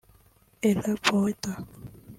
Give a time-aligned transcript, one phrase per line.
[0.69, 1.63] El Poeta